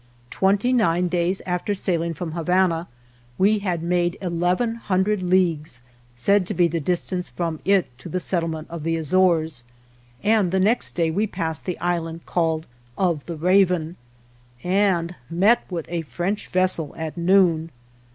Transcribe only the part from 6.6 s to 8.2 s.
the distance from it to the